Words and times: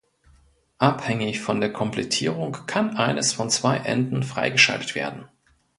Abhängig 0.79 1.41
von 1.41 1.61
der 1.61 1.71
Komplettierung 1.71 2.53
kann 2.65 2.97
eines 2.97 3.33
von 3.33 3.51
zwei 3.51 3.77
Enden 3.77 4.23
freigeschaltet 4.23 4.95
werden. 4.95 5.25